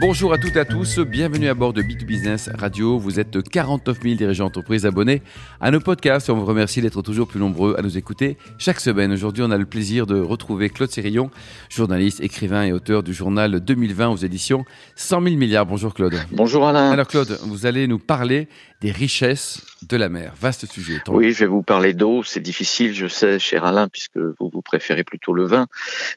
Bonjour 0.00 0.32
à 0.32 0.38
toutes 0.38 0.56
et 0.56 0.60
à 0.60 0.64
tous, 0.64 0.98
bienvenue 0.98 1.48
à 1.48 1.54
bord 1.54 1.74
de 1.74 1.82
B2Business 1.82 2.48
Radio. 2.56 2.98
Vous 2.98 3.20
êtes 3.20 3.42
49 3.46 3.98
000 4.02 4.14
dirigeants 4.14 4.44
d'entreprise 4.44 4.86
abonnés 4.86 5.20
à 5.60 5.70
nos 5.70 5.78
podcasts 5.78 6.30
et 6.30 6.32
on 6.32 6.36
vous 6.36 6.46
remercie 6.46 6.80
d'être 6.80 7.02
toujours 7.02 7.28
plus 7.28 7.38
nombreux 7.38 7.76
à 7.78 7.82
nous 7.82 7.98
écouter 7.98 8.38
chaque 8.56 8.80
semaine. 8.80 9.12
Aujourd'hui, 9.12 9.42
on 9.46 9.50
a 9.50 9.58
le 9.58 9.66
plaisir 9.66 10.06
de 10.06 10.18
retrouver 10.18 10.70
Claude 10.70 10.90
Sérillon, 10.90 11.30
journaliste, 11.68 12.22
écrivain 12.22 12.64
et 12.64 12.72
auteur 12.72 13.02
du 13.02 13.12
journal 13.12 13.60
2020 13.60 14.08
aux 14.08 14.16
éditions 14.16 14.64
100 14.96 15.22
000 15.22 15.36
milliards. 15.36 15.66
Bonjour 15.66 15.92
Claude. 15.92 16.14
Bonjour 16.32 16.66
Alain. 16.66 16.92
Alors 16.92 17.06
Claude, 17.06 17.38
vous 17.42 17.66
allez 17.66 17.86
nous 17.86 17.98
parler 17.98 18.48
des 18.80 18.92
richesses 18.92 19.60
de 19.86 19.96
la 19.96 20.08
mer. 20.08 20.32
Vaste 20.40 20.66
sujet. 20.66 21.00
Oui, 21.08 21.32
je 21.32 21.40
vais 21.40 21.46
vous 21.46 21.62
parler 21.62 21.92
d'eau. 21.92 22.22
C'est 22.22 22.40
difficile, 22.40 22.94
je 22.94 23.06
sais, 23.06 23.38
cher 23.38 23.64
Alain, 23.64 23.88
puisque 23.88 24.16
vous, 24.16 24.50
vous 24.52 24.62
préférez 24.62 25.04
plutôt 25.04 25.34
le 25.34 25.44
vin. 25.44 25.66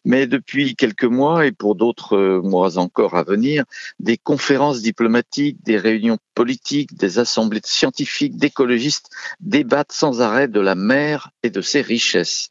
Mais 0.05 0.27
depuis 0.27 0.75
quelques 0.75 1.03
mois, 1.03 1.45
et 1.45 1.51
pour 1.51 1.75
d'autres 1.75 2.15
euh, 2.15 2.41
mois 2.41 2.77
encore 2.77 3.15
à 3.15 3.23
venir, 3.23 3.65
des 3.99 4.17
conférences 4.17 4.81
diplomatiques, 4.81 5.57
des 5.63 5.77
réunions 5.77 6.17
politiques, 6.33 6.95
des 6.95 7.19
assemblées 7.19 7.61
scientifiques, 7.63 8.37
d'écologistes 8.37 9.09
débattent 9.39 9.91
sans 9.91 10.21
arrêt 10.21 10.47
de 10.47 10.59
la 10.59 10.75
mer 10.75 11.31
et 11.43 11.49
de 11.49 11.61
ses 11.61 11.81
richesses. 11.81 12.49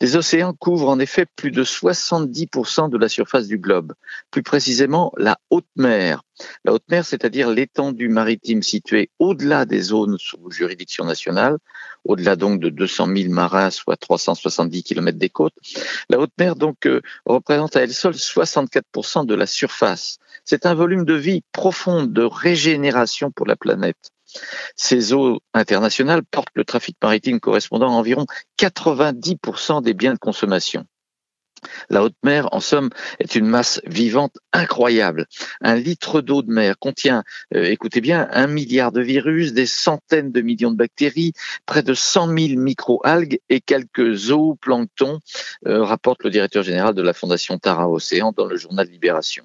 Les 0.00 0.16
océans 0.16 0.52
couvrent 0.52 0.88
en 0.88 0.98
effet 0.98 1.26
plus 1.36 1.50
de 1.50 1.64
70% 1.64 2.90
de 2.90 2.98
la 2.98 3.08
surface 3.08 3.46
du 3.46 3.58
globe, 3.58 3.92
plus 4.30 4.42
précisément 4.42 5.12
la 5.16 5.38
haute 5.50 5.68
mer. 5.76 6.22
La 6.64 6.72
haute 6.72 6.88
mer, 6.88 7.04
c'est-à-dire 7.04 7.48
l'étendue 7.48 8.08
maritime 8.08 8.62
située 8.62 9.10
au-delà 9.18 9.66
des 9.66 9.80
zones 9.80 10.18
sous 10.18 10.50
juridiction 10.50 11.04
nationale, 11.04 11.58
au-delà 12.04 12.36
donc 12.36 12.60
de 12.60 12.68
200 12.68 13.08
000 13.16 13.32
marins, 13.32 13.70
soit 13.70 13.96
370 13.96 14.82
km 14.82 15.16
des 15.16 15.30
côtes. 15.30 15.54
La 16.10 16.18
haute 16.18 16.32
mer 16.38 16.56
donc 16.56 16.86
euh, 16.86 17.00
représente 17.24 17.76
à 17.76 17.82
elle 17.82 17.94
seule 17.94 18.14
64% 18.14 19.26
de 19.26 19.34
la 19.34 19.46
surface. 19.46 20.18
C'est 20.44 20.66
un 20.66 20.74
volume 20.74 21.04
de 21.04 21.14
vie 21.14 21.42
profonde, 21.52 22.12
de 22.12 22.22
régénération 22.22 23.03
pour 23.34 23.46
la 23.46 23.56
planète. 23.56 24.10
Ces 24.76 25.12
eaux 25.12 25.40
internationales 25.52 26.24
portent 26.24 26.54
le 26.54 26.64
trafic 26.64 26.96
maritime 27.02 27.40
correspondant 27.40 27.88
à 27.88 27.98
environ 27.98 28.26
90% 28.58 29.82
des 29.82 29.94
biens 29.94 30.14
de 30.14 30.18
consommation. 30.18 30.86
La 31.90 32.02
haute 32.02 32.16
mer, 32.22 32.48
en 32.52 32.60
somme, 32.60 32.90
est 33.18 33.34
une 33.34 33.46
masse 33.46 33.80
vivante 33.86 34.36
incroyable. 34.52 35.26
Un 35.60 35.76
litre 35.76 36.20
d'eau 36.20 36.42
de 36.42 36.50
mer 36.50 36.78
contient, 36.78 37.24
euh, 37.54 37.64
écoutez 37.64 38.00
bien, 38.00 38.28
un 38.30 38.46
milliard 38.46 38.92
de 38.92 39.00
virus, 39.00 39.52
des 39.52 39.66
centaines 39.66 40.32
de 40.32 40.40
millions 40.40 40.70
de 40.70 40.76
bactéries, 40.76 41.32
près 41.66 41.82
de 41.82 41.94
100 41.94 42.26
000 42.26 42.60
microalgues 42.60 43.40
et 43.48 43.60
quelques 43.60 44.14
zooplanctons, 44.14 45.20
euh, 45.66 45.82
rapporte 45.82 46.24
le 46.24 46.30
directeur 46.30 46.62
général 46.62 46.94
de 46.94 47.02
la 47.02 47.12
Fondation 47.12 47.58
Tara 47.58 47.88
Océan 47.88 48.32
dans 48.36 48.46
le 48.46 48.56
journal 48.56 48.88
Libération. 48.88 49.44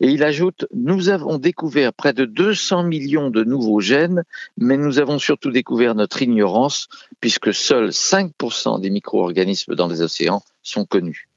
Et 0.00 0.08
il 0.08 0.22
ajoute, 0.22 0.66
nous 0.74 1.08
avons 1.08 1.38
découvert 1.38 1.92
près 1.92 2.12
de 2.12 2.24
200 2.24 2.84
millions 2.84 3.30
de 3.30 3.44
nouveaux 3.44 3.80
gènes, 3.80 4.24
mais 4.56 4.76
nous 4.76 4.98
avons 4.98 5.18
surtout 5.18 5.50
découvert 5.50 5.94
notre 5.94 6.22
ignorance, 6.22 6.88
puisque 7.20 7.52
seuls 7.52 7.90
5% 7.90 8.80
des 8.80 8.90
micro-organismes 8.90 9.74
dans 9.74 9.88
les 9.88 10.02
océans 10.02 10.42
sont 10.62 10.84
connus. 10.84 11.27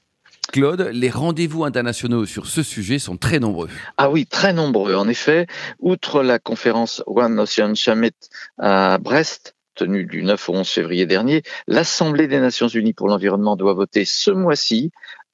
Claude, 0.52 0.90
les 0.92 1.08
rendez-vous 1.08 1.64
internationaux 1.64 2.26
sur 2.26 2.44
ce 2.44 2.62
sujet 2.62 2.98
sont 2.98 3.16
très 3.16 3.38
nombreux. 3.38 3.70
Ah 3.96 4.10
oui, 4.10 4.26
très 4.26 4.52
nombreux. 4.52 4.94
En 4.94 5.08
effet, 5.08 5.46
outre 5.80 6.22
la 6.22 6.38
conférence 6.38 7.02
One 7.06 7.40
Ocean 7.40 7.74
Summit 7.74 8.12
à 8.58 8.98
Brest, 8.98 9.56
tenue 9.74 10.04
du 10.04 10.22
9 10.22 10.48
au 10.50 10.52
11 10.52 10.68
février 10.68 11.06
dernier, 11.06 11.42
l'Assemblée 11.66 12.28
des 12.28 12.38
Nations 12.38 12.68
Unies 12.68 12.92
pour 12.92 13.08
l'environnement 13.08 13.56
doit 13.56 13.72
voter 13.72 14.04
ce 14.04 14.30
mois-ci 14.30 14.92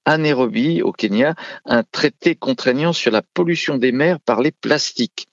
à 0.08 0.16
Nairobi, 0.16 0.80
au 0.80 0.90
Kenya, 0.90 1.34
un 1.66 1.82
traité 1.82 2.34
contraignant 2.34 2.94
sur 2.94 3.10
la 3.10 3.20
pollution 3.20 3.76
des 3.76 3.92
mers 3.92 4.20
par 4.20 4.40
les 4.40 4.52
plastiques. 4.52 5.28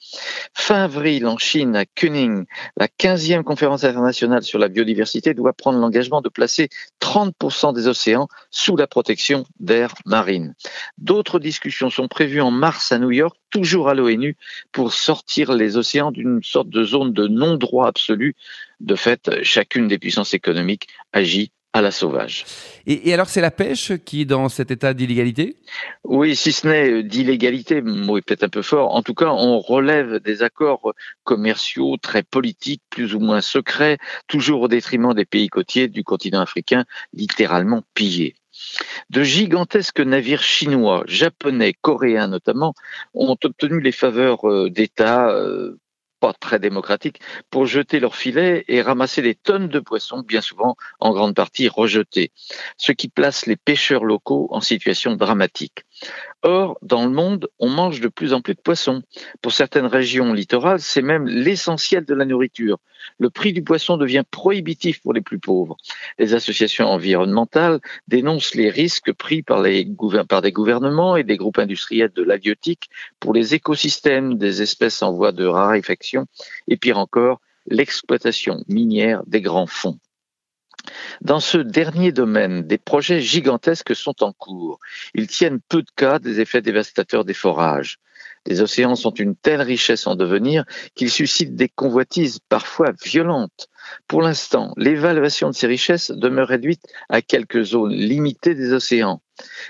Fin 0.54 0.84
avril, 0.84 1.28
en 1.28 1.38
Chine, 1.38 1.78
à 1.78 1.86
Kunming, 1.86 2.44
la 2.76 2.88
15e 2.88 3.44
conférence 3.44 3.86
internationale 3.86 4.44
sur 4.44 4.60
la 4.60 4.68
biodiversité 4.68 5.34
doit 5.34 5.54
prendre 5.54 5.80
l'engagement 5.80 6.20
de 6.20 6.28
placer 6.28 6.68
30% 7.00 7.74
des 7.74 7.88
océans 7.88 8.28
sous 8.52 8.76
la 8.76 8.86
protection 8.86 9.46
d'air 9.62 9.94
marine. 10.06 10.56
D'autres 10.98 11.40
discussions 11.40 11.90
sont 11.90 12.10
prévues 12.10 12.42
en 12.42 12.52
mars 12.52 12.92
à 12.92 13.00
New 13.00 13.12
York, 13.12 13.38
toujours 13.52 13.88
à 13.88 13.94
l'ONU, 13.94 14.36
pour 14.74 14.92
sortir 14.92 15.54
les 15.54 15.78
océans 15.78 16.12
d'une 16.12 16.44
sorte 16.44 16.68
de 16.68 16.84
zone 16.84 17.14
de 17.14 17.28
non-droit 17.28 17.88
absolu. 17.88 18.36
De 18.82 18.96
fait, 18.96 19.42
chacune 19.42 19.88
des 19.88 20.00
puissances 20.00 20.34
économiques 20.34 20.90
agit 21.14 21.54
à 21.76 21.82
la 21.82 21.92
sauvage. 21.92 22.46
Et, 22.88 23.14
alors 23.14 23.28
c'est 23.28 23.42
la 23.42 23.52
pêche 23.52 23.92
qui 24.06 24.22
est 24.22 24.26
dans 24.26 24.48
cet 24.48 24.72
état 24.72 24.94
d'illégalité? 24.94 25.58
Oui, 26.06 26.34
si 26.34 26.54
ce 26.54 26.68
n'est 26.68 27.04
d'illégalité, 27.04 27.82
mot 27.82 28.18
est 28.18 28.22
peut-être 28.22 28.46
un 28.46 28.50
peu 28.50 28.62
fort. 28.62 28.96
En 28.96 29.04
tout 29.04 29.14
cas, 29.14 29.28
on 29.28 29.60
relève 29.60 30.22
des 30.22 30.42
accords 30.42 30.94
commerciaux 31.26 31.98
très 32.02 32.24
politiques, 32.24 32.82
plus 32.90 33.14
ou 33.14 33.20
moins 33.20 33.42
secrets, 33.42 33.98
toujours 34.28 34.62
au 34.62 34.68
détriment 34.70 35.14
des 35.14 35.26
pays 35.26 35.50
côtiers 35.50 35.90
du 35.90 36.06
continent 36.06 36.40
africain, 36.40 36.86
littéralement 37.12 37.84
pillés. 37.94 38.36
De 39.10 39.24
gigantesques 39.24 40.00
navires 40.00 40.44
chinois, 40.44 41.04
japonais, 41.08 41.74
coréens 41.74 42.30
notamment, 42.30 42.74
ont 43.14 43.36
obtenu 43.44 43.82
les 43.82 43.92
faveurs 43.92 44.50
euh, 44.50 44.70
d'États 44.70 45.28
euh, 45.30 45.78
pas 46.20 46.34
très 46.34 46.60
démocratique, 46.60 47.22
pour 47.50 47.66
jeter 47.66 48.00
leurs 48.00 48.16
filets 48.16 48.66
et 48.68 48.82
ramasser 48.82 49.22
des 49.22 49.36
tonnes 49.36 49.68
de 49.68 49.80
poissons, 49.80 50.22
bien 50.22 50.42
souvent 50.42 50.76
en 51.00 51.14
grande 51.14 51.36
partie 51.36 51.68
rejetés, 51.68 52.32
ce 52.78 52.92
qui 52.92 53.08
place 53.08 53.46
les 53.46 53.56
pêcheurs 53.56 54.04
locaux 54.04 54.48
en 54.52 54.62
situation 54.62 55.16
dramatique. 55.16 55.85
Or, 56.44 56.78
dans 56.82 57.06
le 57.06 57.12
monde, 57.12 57.48
on 57.60 57.70
mange 57.70 58.02
de 58.02 58.08
plus 58.08 58.34
en 58.34 58.42
plus 58.42 58.54
de 58.54 58.62
poissons. 58.62 59.02
Pour 59.42 59.52
certaines 59.52 59.86
régions 59.86 60.34
littorales, 60.34 60.80
c'est 60.80 61.02
même 61.02 61.28
l'essentiel 61.28 62.06
de 62.06 62.14
la 62.14 62.26
nourriture. 62.26 62.78
Le 63.18 63.30
prix 63.30 63.54
du 63.54 63.64
poisson 63.64 63.98
devient 63.98 64.24
prohibitif 64.30 65.02
pour 65.02 65.14
les 65.14 65.22
plus 65.22 65.40
pauvres. 65.40 65.78
Les 66.20 66.34
associations 66.34 66.88
environnementales 66.88 67.80
dénoncent 68.08 68.56
les 68.56 68.70
risques 68.70 69.14
pris 69.14 69.42
par, 69.42 69.62
des 69.62 69.86
gouvernements 69.86 71.16
et 71.16 71.24
des 71.24 71.38
groupes 71.38 71.60
industriels 71.60 72.12
de 72.14 72.24
l'halieutique 72.24 72.90
pour 73.20 73.34
les 73.34 73.54
écosystèmes 73.54 74.38
des 74.38 74.62
espèces 74.62 75.02
en 75.02 75.14
voie 75.14 75.32
de 75.32 75.46
raréfaction 75.46 76.26
et 76.68 76.78
pire 76.78 76.98
encore, 76.98 77.40
l'exploitation 77.68 78.64
minière 78.68 79.24
des 79.26 79.42
grands 79.42 79.68
fonds. 79.68 80.00
Dans 81.22 81.40
ce 81.40 81.58
dernier 81.58 82.12
domaine, 82.12 82.64
des 82.64 82.78
projets 82.78 83.22
gigantesques 83.22 83.96
sont 83.96 84.24
en 84.24 84.34
cours. 84.34 84.80
Ils 85.14 85.28
tiennent 85.28 85.60
peu 85.70 85.82
de 85.82 85.92
cas 85.96 86.20
des 86.20 86.40
effets 86.40 86.62
dévastateurs 86.62 87.26
des 87.26 87.34
forages. 87.34 88.00
Les 88.48 88.62
océans 88.62 88.96
sont 88.96 89.12
une 89.12 89.36
telle 89.36 89.62
richesse 89.62 90.06
en 90.06 90.16
devenir 90.16 90.66
qu'ils 90.94 91.10
suscitent 91.10 91.56
des 91.56 91.70
convoitises 91.70 92.40
parfois 92.48 92.92
violentes. 93.04 93.70
Pour 94.08 94.22
l'instant, 94.22 94.74
l'évaluation 94.78 95.50
de 95.50 95.56
ces 95.56 95.68
richesses 95.68 96.12
demeure 96.12 96.48
réduite 96.48 96.84
à 97.10 97.22
quelques 97.22 97.64
zones 97.64 97.94
limitées 97.94 98.56
des 98.56 98.72
océans. 98.72 99.22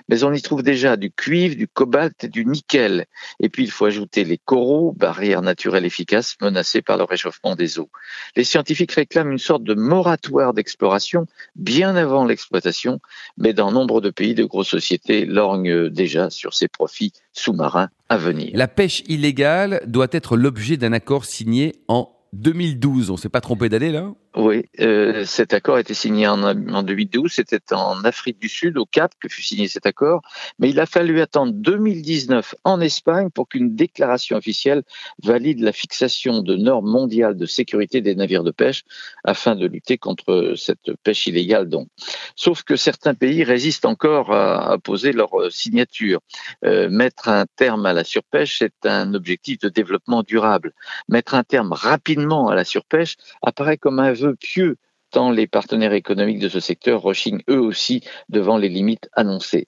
Mais 0.10 0.24
on 0.24 0.34
y 0.34 0.42
trouve 0.42 0.64
déjà 0.64 0.98
du 0.98 1.12
cuivre, 1.12 1.56
du 1.56 1.68
cobalt 1.68 2.24
et 2.24 2.28
du 2.28 2.46
nickel. 2.46 3.06
Et 3.40 3.50
puis 3.50 3.64
il 3.64 3.72
faut 3.72 3.86
ajouter 3.86 4.24
les 4.24 4.38
coraux, 4.38 4.94
barrières 4.94 5.42
naturelles 5.42 5.86
efficaces 5.86 6.36
menacées 6.42 6.82
par 6.82 6.98
le 6.98 7.04
réchauffement 7.04 7.56
des 7.56 7.80
eaux. 7.80 7.90
Les 8.36 8.44
scientifiques 8.44 8.92
réclament 8.92 9.32
une 9.32 9.38
sorte 9.38 9.64
de 9.64 9.74
moratoire 9.74 10.54
d'exploration 10.54 11.26
bien 11.56 11.96
avant 11.96 12.26
l'exploitation, 12.26 13.00
mais 13.38 13.54
dans 13.54 13.72
nombre 13.72 14.02
de 14.02 14.10
pays, 14.10 14.36
de 14.36 14.44
grosses 14.44 14.70
sociétés 14.70 15.26
lorgnent 15.26 15.90
déjà 15.90 16.30
sur 16.30 16.54
ces 16.54 16.68
profits 16.68 17.14
sous-marins 17.34 17.90
à 18.10 18.18
venir. 18.18 18.52
La 18.54 18.68
pêche 18.68 19.04
illégale 19.08 19.82
doit 19.88 20.08
être 20.12 20.38
l'objet 20.38 20.78
d'un 20.78 20.94
accord 20.94 21.26
signé 21.26 21.76
en 21.88 22.12
2012. 22.34 23.10
On 23.10 23.18
s'est 23.18 23.30
pas 23.30 23.42
trompé 23.42 23.70
d'année 23.70 23.92
là? 23.92 24.14
Oui, 24.36 24.66
euh, 24.82 25.24
cet 25.24 25.54
accord 25.54 25.76
a 25.76 25.80
été 25.80 25.94
signé 25.94 26.28
en, 26.28 26.44
en 26.44 26.84
2012. 26.84 27.32
C'était 27.32 27.74
en 27.74 28.04
Afrique 28.04 28.38
du 28.38 28.50
Sud, 28.50 28.78
au 28.78 28.86
Cap, 28.86 29.14
que 29.22 29.30
fut 29.30 29.42
signé 29.42 29.70
cet 29.70 29.86
accord. 29.86 30.22
Mais 30.60 30.70
il 30.70 30.80
a 30.82 30.86
fallu 30.86 31.22
attendre 31.22 31.54
2019 31.54 32.54
en 32.66 32.82
Espagne 32.82 33.30
pour 33.30 33.48
qu'une 33.48 33.76
déclaration 33.76 34.36
officielle 34.36 34.84
valide 35.24 35.62
la 35.62 35.72
fixation 35.72 36.42
de 36.42 36.58
normes 36.58 36.90
mondiales 36.90 37.38
de 37.38 37.46
sécurité 37.46 38.02
des 38.02 38.14
navires 38.14 38.44
de 38.44 38.52
pêche 38.52 38.84
afin 39.24 39.56
de 39.56 39.68
lutter 39.68 39.98
contre 39.98 40.54
cette 40.58 40.92
pêche 41.04 41.28
illégale. 41.28 41.70
Donc, 41.70 41.88
sauf 42.36 42.64
que 42.64 42.76
certains 42.76 43.14
pays 43.14 43.46
résistent 43.46 43.86
encore 43.86 44.34
à, 44.34 44.74
à 44.74 44.78
poser 44.78 45.14
leur 45.14 45.32
signature. 45.50 46.20
Euh, 46.66 46.90
mettre 46.90 47.30
un 47.30 47.46
terme 47.56 47.86
à 47.86 47.94
la 47.94 48.04
surpêche, 48.04 48.58
c'est 48.60 48.86
un 48.86 49.14
objectif 49.14 49.60
de 49.60 49.70
développement 49.70 50.24
durable. 50.24 50.74
Mettre 51.08 51.36
un 51.36 51.44
terme 51.44 51.72
rapidement 51.72 52.50
à 52.50 52.56
la 52.56 52.66
surpêche 52.66 53.16
apparaît 53.42 53.78
comme 53.78 54.00
un 54.00 54.12
vœu 54.12 54.25
pieux 54.34 54.78
temps, 55.12 55.32
les 55.32 55.48
partenaires 55.48 55.94
économiques 55.94 56.40
de 56.40 56.50
ce 56.50 56.60
secteur 56.60 57.02
rechignent 57.02 57.44
eux 57.50 57.60
aussi 57.60 58.02
devant 58.30 58.58
les 58.58 58.70
limites 58.70 59.10
annoncées. 59.14 59.68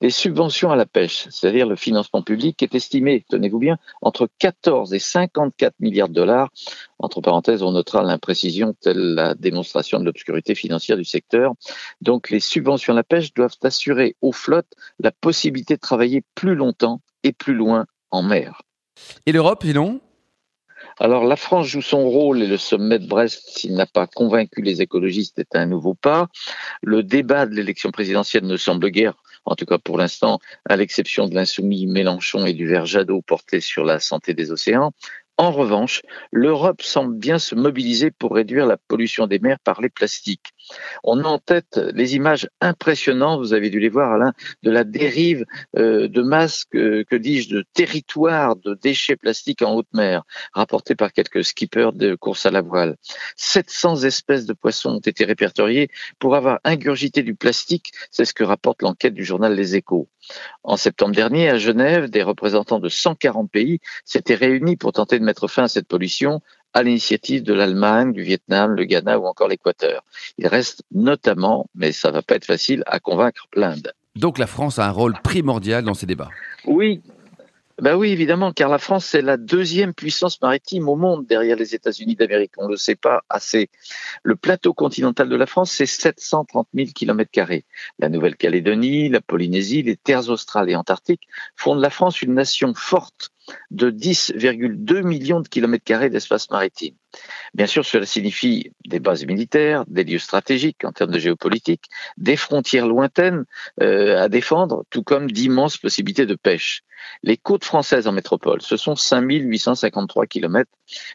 Les 0.00 0.10
subventions 0.10 0.70
à 0.70 0.76
la 0.76 0.86
pêche, 0.86 1.26
c'est-à-dire 1.30 1.66
le 1.66 1.76
financement 1.76 2.22
public, 2.22 2.62
est 2.62 2.74
estimé, 2.74 3.24
tenez-vous 3.30 3.58
bien, 3.58 3.78
entre 4.02 4.28
14 4.38 4.92
et 4.92 4.98
54 4.98 5.74
milliards 5.80 6.08
de 6.10 6.14
dollars. 6.14 6.50
Entre 6.98 7.20
parenthèses, 7.20 7.62
on 7.62 7.72
notera 7.72 8.02
l'imprécision 8.02 8.74
telle 8.80 9.14
la 9.14 9.34
démonstration 9.34 9.98
de 9.98 10.04
l'obscurité 10.04 10.54
financière 10.54 10.96
du 10.96 11.04
secteur. 11.04 11.54
Donc 12.00 12.30
les 12.30 12.40
subventions 12.40 12.92
à 12.92 12.96
la 12.96 13.04
pêche 13.04 13.32
doivent 13.32 13.56
assurer 13.62 14.16
aux 14.20 14.32
flottes 14.32 14.74
la 14.98 15.12
possibilité 15.12 15.74
de 15.74 15.80
travailler 15.80 16.22
plus 16.34 16.54
longtemps 16.54 17.00
et 17.22 17.32
plus 17.32 17.54
loin 17.54 17.86
en 18.10 18.22
mer. 18.22 18.62
Et 19.26 19.32
l'Europe, 19.32 19.64
sinon 19.64 20.00
alors 21.00 21.24
la 21.24 21.36
France 21.36 21.66
joue 21.66 21.82
son 21.82 22.08
rôle 22.08 22.42
et 22.42 22.46
le 22.46 22.56
sommet 22.56 22.98
de 22.98 23.06
Brest, 23.06 23.42
s'il 23.48 23.74
n'a 23.74 23.86
pas 23.86 24.06
convaincu 24.06 24.62
les 24.62 24.80
écologistes, 24.80 25.38
est 25.38 25.56
un 25.56 25.66
nouveau 25.66 25.94
pas. 25.94 26.28
Le 26.82 27.02
débat 27.02 27.46
de 27.46 27.54
l'élection 27.54 27.90
présidentielle 27.90 28.44
ne 28.44 28.56
semble 28.56 28.90
guère, 28.90 29.14
en 29.44 29.54
tout 29.54 29.66
cas 29.66 29.78
pour 29.78 29.98
l'instant, 29.98 30.38
à 30.68 30.76
l'exception 30.76 31.26
de 31.28 31.34
l'insoumis 31.34 31.86
Mélenchon 31.86 32.46
et 32.46 32.52
du 32.52 32.68
vert 32.68 32.86
Jadot 32.86 33.22
porté 33.22 33.60
sur 33.60 33.84
la 33.84 33.98
santé 33.98 34.34
des 34.34 34.52
océans, 34.52 34.92
en 35.36 35.50
revanche, 35.50 36.02
l'Europe 36.30 36.82
semble 36.82 37.16
bien 37.16 37.38
se 37.38 37.56
mobiliser 37.56 38.10
pour 38.12 38.34
réduire 38.34 38.66
la 38.66 38.76
pollution 38.76 39.26
des 39.26 39.40
mers 39.40 39.58
par 39.58 39.80
les 39.80 39.88
plastiques. 39.88 40.52
On 41.02 41.20
a 41.24 41.24
en 41.24 41.38
tête 41.38 41.80
les 41.92 42.14
images 42.14 42.48
impressionnantes, 42.60 43.40
vous 43.40 43.52
avez 43.52 43.68
dû 43.68 43.80
les 43.80 43.88
voir 43.88 44.12
Alain, 44.12 44.32
de 44.62 44.70
la 44.70 44.84
dérive 44.84 45.44
euh, 45.76 46.08
de 46.08 46.22
masse, 46.22 46.64
que, 46.64 47.16
dis-je, 47.16 47.54
de 47.54 47.64
territoire 47.74 48.54
de 48.56 48.74
déchets 48.74 49.16
plastiques 49.16 49.62
en 49.62 49.74
haute 49.74 49.92
mer, 49.92 50.22
rapportées 50.52 50.94
par 50.94 51.12
quelques 51.12 51.44
skippers 51.44 51.92
de 51.92 52.14
course 52.14 52.46
à 52.46 52.52
la 52.52 52.60
voile. 52.60 52.96
700 53.36 54.04
espèces 54.04 54.46
de 54.46 54.52
poissons 54.52 54.90
ont 54.90 55.00
été 55.00 55.24
répertoriées 55.24 55.88
pour 56.18 56.36
avoir 56.36 56.60
ingurgité 56.64 57.22
du 57.22 57.34
plastique, 57.34 57.92
c'est 58.10 58.24
ce 58.24 58.34
que 58.34 58.44
rapporte 58.44 58.82
l'enquête 58.82 59.14
du 59.14 59.24
journal 59.24 59.54
Les 59.54 59.74
Échos. 59.74 60.08
En 60.62 60.76
septembre 60.76 61.14
dernier, 61.14 61.48
à 61.48 61.58
Genève, 61.58 62.08
des 62.08 62.22
représentants 62.22 62.78
de 62.78 62.88
140 62.88 63.50
pays 63.50 63.80
s'étaient 64.04 64.34
réunis 64.34 64.76
pour 64.76 64.92
tenter 64.92 65.18
de 65.18 65.23
mettre 65.24 65.48
fin 65.48 65.64
à 65.64 65.68
cette 65.68 65.88
pollution 65.88 66.40
à 66.74 66.82
l'initiative 66.82 67.42
de 67.44 67.54
l'Allemagne, 67.54 68.12
du 68.12 68.22
Vietnam, 68.22 68.72
le 68.72 68.84
Ghana 68.84 69.18
ou 69.18 69.26
encore 69.26 69.48
l'Équateur. 69.48 70.04
Il 70.38 70.48
reste 70.48 70.82
notamment, 70.92 71.66
mais 71.74 71.92
ça 71.92 72.10
va 72.10 72.20
pas 72.20 72.34
être 72.34 72.44
facile, 72.44 72.82
à 72.86 72.98
convaincre 72.98 73.46
l'Inde. 73.54 73.92
Donc 74.16 74.38
la 74.38 74.46
France 74.46 74.78
a 74.78 74.86
un 74.86 74.90
rôle 74.90 75.14
primordial 75.22 75.84
dans 75.84 75.94
ces 75.94 76.06
débats. 76.06 76.30
Oui, 76.66 77.00
ben 77.80 77.96
oui, 77.96 78.10
évidemment, 78.10 78.52
car 78.52 78.68
la 78.68 78.78
France 78.78 79.04
c'est 79.04 79.20
la 79.20 79.36
deuxième 79.36 79.94
puissance 79.94 80.40
maritime 80.40 80.88
au 80.88 80.94
monde 80.94 81.26
derrière 81.26 81.56
les 81.56 81.74
États-Unis 81.74 82.14
d'Amérique. 82.14 82.52
On 82.56 82.66
ne 82.66 82.72
le 82.72 82.76
sait 82.76 82.94
pas 82.94 83.22
assez. 83.28 83.68
Le 84.22 84.36
plateau 84.36 84.72
continental 84.72 85.28
de 85.28 85.36
la 85.36 85.46
France, 85.46 85.72
c'est 85.72 85.86
730 85.86 86.68
000 86.72 86.90
km. 86.94 87.30
La 87.98 88.08
Nouvelle-Calédonie, 88.08 89.08
la 89.08 89.20
Polynésie, 89.20 89.82
les 89.82 89.96
terres 89.96 90.28
australes 90.30 90.70
et 90.70 90.76
antarctiques 90.76 91.26
font 91.56 91.74
de 91.74 91.82
la 91.82 91.90
France 91.90 92.22
une 92.22 92.34
nation 92.34 92.74
forte 92.74 93.30
de 93.70 93.90
10,2 93.90 95.02
millions 95.02 95.40
de 95.40 95.48
kilomètres 95.48 95.84
carrés 95.84 96.10
d'espace 96.10 96.50
maritime. 96.50 96.94
Bien 97.54 97.66
sûr, 97.66 97.84
cela 97.84 98.06
signifie 98.06 98.72
des 98.86 98.98
bases 98.98 99.24
militaires, 99.26 99.84
des 99.86 100.04
lieux 100.04 100.18
stratégiques 100.18 100.84
en 100.84 100.92
termes 100.92 101.12
de 101.12 101.18
géopolitique, 101.18 101.84
des 102.16 102.36
frontières 102.36 102.86
lointaines 102.86 103.44
euh, 103.80 104.20
à 104.20 104.28
défendre, 104.28 104.84
tout 104.90 105.02
comme 105.02 105.30
d'immenses 105.30 105.76
possibilités 105.76 106.26
de 106.26 106.34
pêche. 106.34 106.82
Les 107.22 107.36
côtes 107.36 107.64
françaises 107.64 108.06
en 108.08 108.12
métropole, 108.12 108.62
ce 108.62 108.76
sont 108.76 108.96
5853 108.96 110.26
kilomètres, 110.26 110.70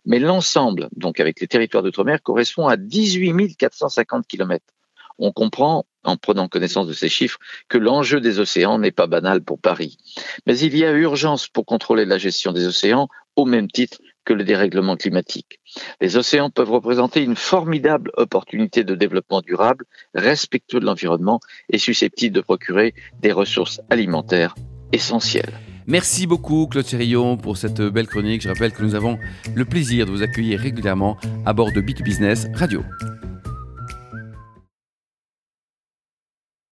mais 0.06 0.20
l'ensemble, 0.20 0.88
donc 0.96 1.20
avec 1.20 1.40
les 1.42 1.48
territoires 1.48 1.84
d'outre-mer, 1.84 2.22
correspond 2.22 2.68
à 2.68 2.78
18 2.78 3.56
450 3.58 4.28
kilomètres. 4.28 4.74
On 5.18 5.34
comprend, 5.34 5.86
en 6.06 6.16
prenant 6.16 6.48
connaissance 6.48 6.88
de 6.88 6.94
ces 6.94 7.10
chiffres, 7.10 7.40
que 7.68 7.78
l'enjeu 7.78 8.22
des 8.22 8.40
océans 8.40 8.80
n'est 8.80 8.92
pas 8.92 9.08
banal 9.08 9.44
pour 9.44 9.60
Paris. 9.60 9.98
Mais 10.46 10.58
il 10.58 10.78
y 10.78 10.86
a 10.86 10.92
urgence 10.92 11.50
pour 11.50 11.66
contrôler 11.66 12.06
la 12.06 12.18
gestion 12.18 12.54
des 12.54 12.66
océans 12.66 13.10
au 13.36 13.46
même 13.46 13.70
titre 13.70 14.00
que 14.30 14.34
le 14.34 14.44
dérèglement 14.44 14.96
climatique. 14.96 15.60
Les 16.02 16.16
océans 16.16 16.52
peuvent 16.52 16.70
représenter 16.70 17.24
une 17.24 17.36
formidable 17.36 18.12
opportunité 18.16 18.84
de 18.84 18.94
développement 18.94 19.42
durable, 19.42 19.86
respectueux 20.14 20.80
de 20.80 20.86
l'environnement 20.86 21.40
et 21.72 21.80
susceptible 21.80 22.36
de 22.36 22.42
procurer 22.42 22.94
des 23.24 23.32
ressources 23.32 23.82
alimentaires 23.90 24.54
essentielles. 24.94 25.54
Merci 25.88 26.28
beaucoup 26.28 26.68
Claude 26.68 26.86
Sérillon 26.86 27.38
pour 27.38 27.58
cette 27.58 27.82
belle 27.82 28.06
chronique. 28.06 28.44
Je 28.44 28.50
rappelle 28.50 28.72
que 28.72 28.84
nous 28.84 28.94
avons 28.94 29.18
le 29.56 29.66
plaisir 29.66 30.06
de 30.06 30.12
vous 30.12 30.22
accueillir 30.22 30.60
régulièrement 30.60 31.18
à 31.48 31.54
bord 31.54 31.72
de 31.72 31.82
Bit 31.82 32.04
Business 32.04 32.46
Radio. 32.54 32.84